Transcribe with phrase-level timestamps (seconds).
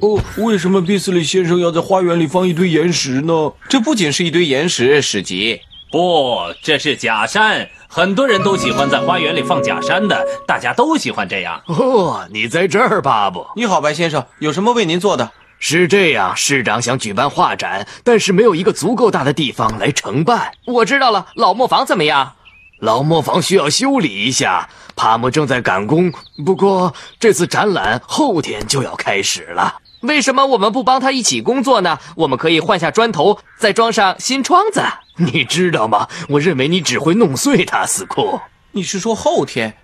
[0.00, 3.52] 哦，为什么比斯利先生要在花园里放一堆岩石呢？
[3.68, 5.60] 这不仅是一堆岩石，史吉。
[5.92, 11.60] 不，这是假山，很多人都喜欢在花园里放假山的，大家都喜欢这样。
[11.66, 13.46] 哦，你在这儿，巴布。
[13.56, 15.32] 你好，白先生，有什么为您做的？
[15.58, 20.52] 是这样，市长想举办画展，但是没有一个足够大的地方来承办。
[20.64, 22.34] 我知道了，老磨坊怎么样？
[22.78, 26.10] 老磨坊需要修理一下，帕姆正在赶工。
[26.46, 29.74] 不过这次展览后天就要开始了。
[30.00, 31.98] 为什么我们不帮他一起工作呢？
[32.16, 34.82] 我们可以换下砖头，再装上新窗子。
[35.16, 36.08] 你知道吗？
[36.30, 38.40] 我认为你只会弄碎它，斯库。
[38.72, 39.76] 你是说后天？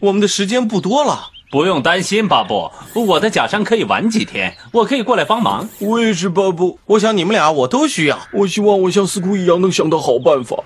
[0.00, 1.30] 我们的时间不多了。
[1.50, 5.68] 不用担心，巴布，我的假山可以晚几天，我可以过来帮忙。
[5.78, 6.80] 我也是，巴布。
[6.86, 8.18] 我想你们俩我都需要。
[8.32, 10.56] 我希望我像斯库一样能想到好办法。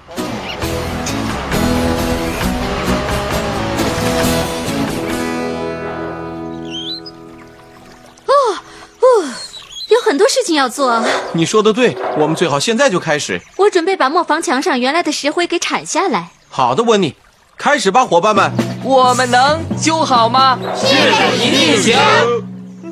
[10.29, 11.03] 事情要做。
[11.33, 13.41] 你说的对，我们最好现在就开始。
[13.57, 16.31] 我准备把磨坊墙上原来的石灰给铲下来。
[16.48, 17.15] 好的，温妮，
[17.57, 18.53] 开始吧，伙伴们。
[18.84, 20.59] 我们能修好吗？
[20.77, 21.97] 是的，一定行。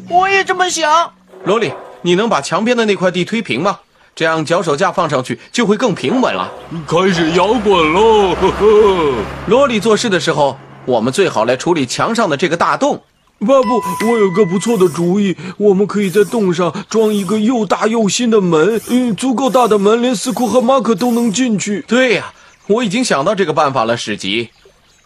[0.08, 1.12] 我也这么想。
[1.44, 3.80] 罗莉，你能把墙边的那块地推平吗？
[4.14, 6.50] 这样脚手架放上去就会更平稳了。
[6.88, 8.34] 开始摇滚喽！
[8.34, 9.14] 呵呵。
[9.46, 13.02] 罗莉做事的时候，我们最好来处理墙上的这个大洞。
[13.38, 21.84] 巴布，我有个不错的主意，我们可以在洞上装一个又大又新的门，嗯，足够大的门，连斯库和马可都能进去。
[21.86, 22.32] 对呀、
[22.66, 24.48] 我已经想到这个办法了，史吉。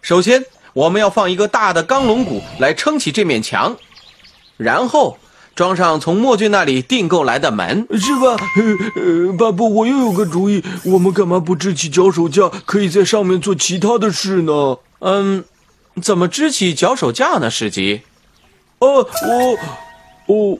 [0.00, 3.76] 首先，我们要放一个大的钢龙骨来撑起这面墙，
[4.56, 5.18] 然后
[5.56, 7.84] 装上从墨俊那里订购来的门。
[7.98, 8.36] 是吧？
[8.94, 14.78] 呃呃，巴布，我又有个主意，我们干嘛不支起脚手架，可以在上面做其他的事呢？
[15.00, 15.44] 嗯，
[16.00, 18.02] 怎么支起脚手架呢，史吉？
[18.80, 19.06] 哦，
[20.26, 20.58] 我，我，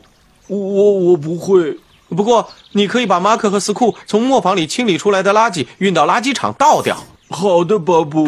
[0.48, 1.78] 我我不会。
[2.10, 6.98] 不过你可以把马克和斯库从磨坊里清理出来的垃圾运到垃圾场倒掉。
[7.30, 8.24] 好的，巴布。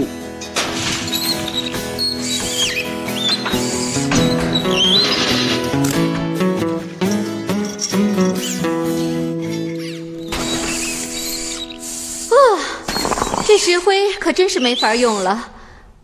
[12.31, 12.37] 啊
[13.45, 15.51] 这石灰可真是没法用了。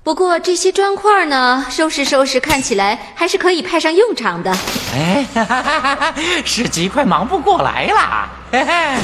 [0.08, 4.50] 不过这些砖块呢，收拾收拾，看起来还是可以派上用场的。
[4.94, 6.14] 哎，哈哈哈哈哈！
[6.46, 8.26] 史吉快忙不过来了。
[8.50, 8.96] 嘿嘿，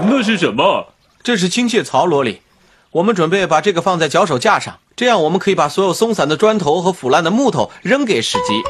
[0.00, 0.88] 那是什么？
[1.22, 2.42] 这是青蟹槽，罗里。
[2.90, 8.60] 我们准备把这个放在脚手架上，这样我们可以把所有松散的砖头和腐烂的木头扔给史吉。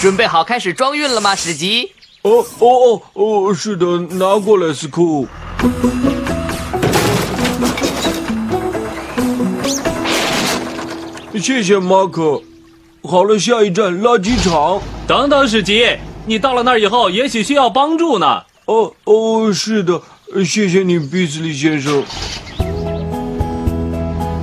[0.00, 1.90] 准备好开始装运了吗，史吉？
[2.22, 5.26] 哦哦哦哦，是的，拿过来，斯库。
[11.42, 12.40] 谢谢马可。
[13.02, 14.80] 好了，下一站垃圾场。
[15.08, 15.84] 等等，史吉，
[16.24, 18.44] 你到了那儿以后，也许需要帮助呢。
[18.66, 20.00] 哦哦，是的，
[20.44, 22.04] 谢谢你，比斯利先生。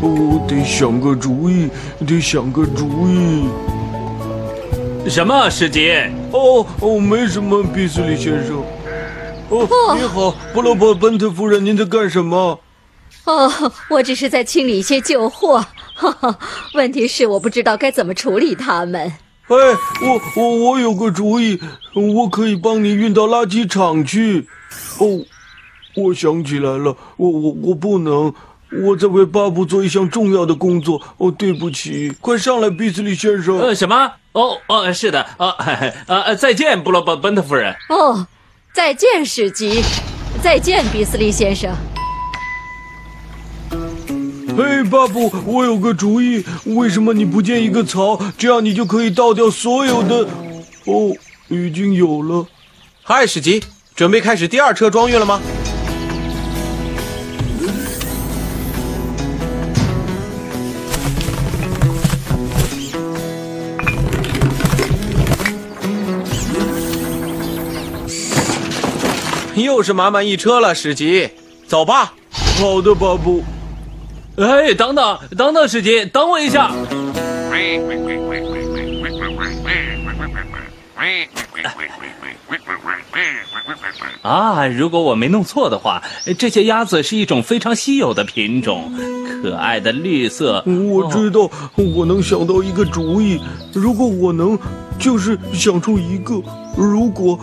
[0.01, 1.69] 哦，得想个主意，
[2.05, 3.47] 得想个主意。
[5.09, 5.93] 什么，史吉？
[6.33, 8.61] 哦哦，没什么，比斯利先生。
[9.47, 9.65] 哦，
[9.97, 12.59] 你好，布洛伯本特夫人，您在干什么？
[13.23, 15.65] 哦，我只是在清理一些旧货。
[15.99, 16.39] 哈哈，
[16.75, 19.01] 问题是我不知道该怎么处理他们。
[19.01, 19.55] 哎，
[20.01, 21.59] 我我我有个主意，
[21.93, 24.47] 我可以帮你运到垃圾场去。
[24.99, 25.25] 哦，
[25.97, 28.33] 我想起来了，我我我不能，
[28.83, 31.01] 我在为巴布做一项重要的工作。
[31.17, 33.59] 哦，对不起，快上来，比斯利先生。
[33.59, 34.13] 呃，什么？
[34.31, 35.49] 哦哦，是的，啊
[36.07, 37.75] 呃 呃，再见，布洛本本特夫人。
[37.89, 38.27] 哦，
[38.73, 39.83] 再见，史吉。
[40.41, 41.75] 再见，比斯利先生。
[44.59, 48.19] 嘿，巴布，我有个主意，为什么你不建一个槽？
[48.37, 50.27] 这样你就可以倒掉所有的。
[50.83, 51.15] 哦，
[51.47, 52.45] 已经有了。
[53.01, 53.63] 嗨，史吉，
[53.95, 55.39] 准备开始第二车装运了吗？
[69.55, 71.29] 又是满满一车了，史吉，
[71.65, 72.13] 走吧。
[72.29, 73.41] 好的，巴布。
[74.39, 76.71] 哎，等等，等等，史吉，等我一下。
[84.21, 86.01] 啊，如果我没弄错的话，
[86.37, 88.93] 这些鸭子是一种非常稀有的品种，
[89.43, 90.63] 可爱的绿色。
[90.65, 93.41] 我知道，我能想到一个主意。
[93.73, 94.57] 如果我能，
[94.97, 96.41] 就是想出一个。
[96.77, 97.37] 如果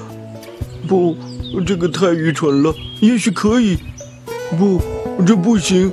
[0.89, 1.15] 不，
[1.67, 2.75] 这个太愚蠢了。
[3.01, 3.77] 也许可以，
[4.59, 4.81] 不，
[5.27, 5.93] 这不行。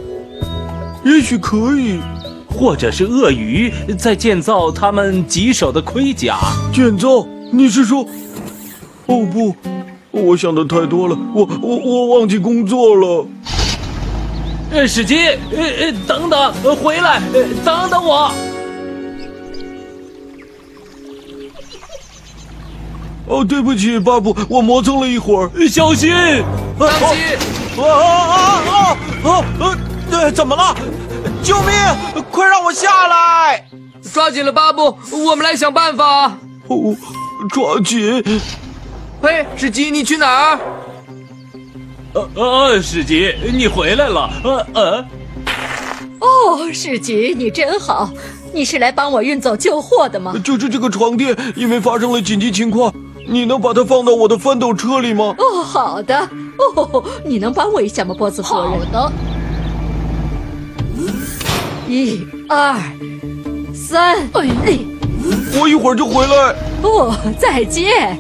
[1.04, 2.00] 也许可以
[2.48, 6.38] 或者是鳄鱼在建造他们棘手的盔甲。
[6.74, 7.28] 建造。
[7.52, 8.06] 你是说？
[9.06, 9.56] 哦不，
[10.12, 11.18] 我想的太多了。
[11.36, 13.28] 我我我忘记工作了。
[14.72, 18.32] 呃，史基，呃呃，等等，呃回来，呃，等等我。
[23.28, 25.52] 哦，对不起，巴布，我磨蹭了一会儿。
[25.68, 26.10] 小心！
[26.80, 27.24] 小心！
[27.78, 29.30] 啊啊啊啊
[29.60, 29.78] 啊！
[30.12, 30.76] 呃，怎么了？
[31.44, 31.74] 救命！
[32.32, 33.68] 快让我下来！
[34.14, 36.38] 抓紧了，巴布，我们来想办法。
[36.68, 36.96] 哦，
[37.50, 38.24] 抓紧！
[39.22, 40.60] 嘿，史吉，你去哪儿？
[42.14, 44.30] 呃呃，史吉，你回来了。
[44.44, 45.06] 呃呃，
[46.20, 48.10] 哦，史吉，你真好，
[48.54, 50.34] 你是来帮我运走旧货的吗？
[50.46, 52.94] 就是这个床垫，因为发生了紧急情况，
[53.28, 55.36] 你能把它放到我的翻斗车里吗？
[55.38, 56.18] 哦，好的。
[56.76, 58.70] 哦，你能帮我一下吗，波斯夫人？
[58.70, 59.12] 好的，
[61.88, 62.76] 一、二、
[63.74, 64.18] 三。
[64.34, 64.80] 哎，
[65.60, 66.56] 我一会儿就回来。
[66.82, 68.18] 不，再见。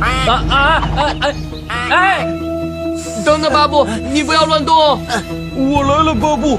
[0.00, 0.56] 啊啊
[0.96, 1.34] 啊哎
[1.90, 2.26] 哎！
[3.24, 5.00] 等等，巴布，你不要乱动。
[5.56, 6.58] 我来了，巴布。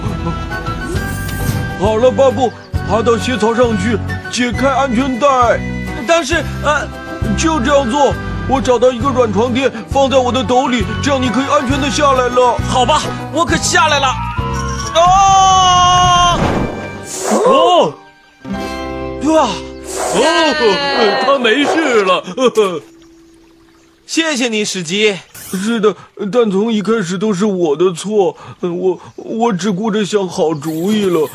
[1.80, 2.52] 好了，巴布，
[2.88, 3.98] 爬到鞋槽上去，
[4.32, 5.28] 解开安全带。
[6.08, 6.88] 但是，呃，
[7.38, 8.14] 就这样做。
[8.48, 12.58] 我找到一个软床垫，放在我的斗里，这样你可以安全的下来了。
[12.70, 13.02] 好吧，
[13.34, 14.08] 我可下来了。
[15.00, 16.40] 啊！
[17.46, 17.94] 哦
[19.24, 19.50] 哇！
[20.18, 22.22] 哦，他没事了。
[22.22, 22.82] 呵呵
[24.06, 25.18] 谢谢你，史基。
[25.52, 25.96] 是的，
[26.32, 28.36] 但从一开始都是我的错。
[28.62, 31.30] 我我只顾着想好主意了，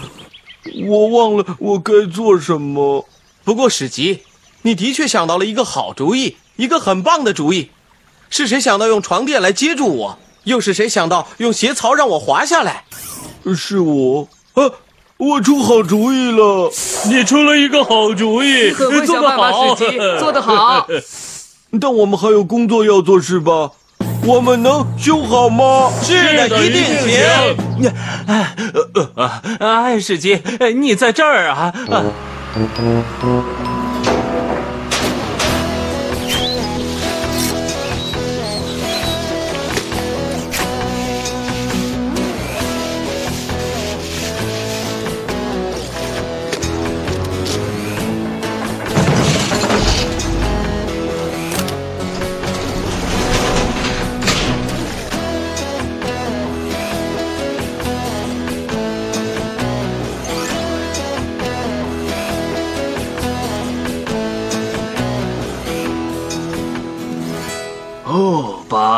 [0.86, 3.06] 我忘了我该做什么。
[3.44, 4.22] 不过，史吉，
[4.62, 7.70] 你的确想到了一个好主意，一个很棒的主意。
[8.28, 10.18] 是谁想到用床垫来接住我？
[10.44, 12.84] 又是谁想到用鞋槽让我滑下来？
[13.56, 14.70] 是我啊！
[15.18, 16.70] 我出好主意了。
[17.08, 18.70] 你出了一个好主意，
[19.06, 19.74] 做得好，
[20.18, 20.86] 做得好。
[21.80, 23.70] 但我们还有工作要做，是吧？
[24.26, 25.90] 我们能修好吗？
[26.02, 26.14] 是
[26.48, 27.92] 的，一定行。
[28.26, 28.54] 哎，
[28.94, 31.72] 呃呃，哎，史基，哎你在这儿啊？
[31.90, 32.04] 啊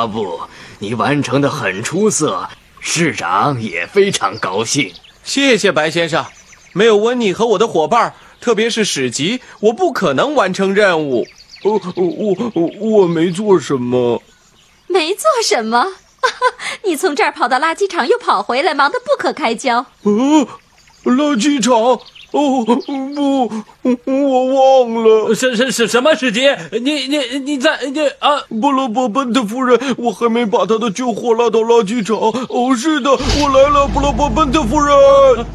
[0.02, 0.40] 哦，巴布，
[0.80, 2.48] 你完成的很出色，
[2.80, 4.92] 市长也非常高兴。
[5.22, 6.24] 谢谢白先生，
[6.72, 11.26] 没有温妮和我的伙伴，特别是史吉，我不可能完成任务。
[11.62, 14.20] 哦，我我我没做什么。
[14.88, 15.86] 没做什么。
[16.84, 19.86] 你从这儿跑到垃圾场又跑回来，忙得不可开交。
[20.02, 20.12] 呃，
[21.04, 22.00] 垃圾场。
[22.32, 25.34] 哦不，我忘了。
[25.34, 26.40] 是是是什么史吉？
[26.82, 28.40] 你你你在你啊？
[28.60, 32.16] 布罗伯本特夫人，我还没把他的旧货拉到垃圾场。
[32.16, 34.96] 哦，是的，我来了，布罗伯本特夫人。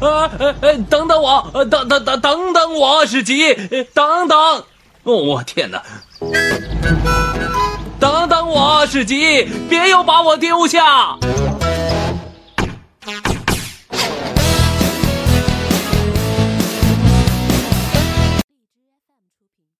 [0.00, 4.38] 啊，呃呃等等我，呃等等等等等我，史基，呃等等！
[5.02, 5.82] 哦，我天哪！
[7.98, 11.18] 等等我，史吉，别又把我丢下！